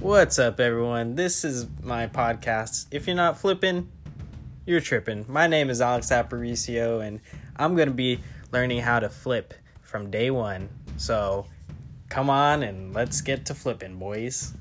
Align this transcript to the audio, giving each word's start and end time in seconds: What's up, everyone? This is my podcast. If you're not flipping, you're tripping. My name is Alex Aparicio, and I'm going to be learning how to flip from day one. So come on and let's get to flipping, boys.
What's 0.00 0.38
up, 0.38 0.60
everyone? 0.60 1.14
This 1.14 1.44
is 1.44 1.66
my 1.82 2.08
podcast. 2.08 2.86
If 2.90 3.06
you're 3.06 3.16
not 3.16 3.38
flipping, 3.38 3.90
you're 4.66 4.80
tripping. 4.80 5.24
My 5.28 5.46
name 5.46 5.70
is 5.70 5.80
Alex 5.80 6.10
Aparicio, 6.10 7.02
and 7.06 7.20
I'm 7.56 7.74
going 7.74 7.88
to 7.88 7.94
be 7.94 8.20
learning 8.52 8.80
how 8.80 8.98
to 8.98 9.08
flip 9.08 9.54
from 9.80 10.10
day 10.10 10.30
one. 10.30 10.68
So 10.98 11.46
come 12.10 12.28
on 12.28 12.64
and 12.64 12.92
let's 12.92 13.22
get 13.22 13.46
to 13.46 13.54
flipping, 13.54 13.96
boys. 13.98 14.52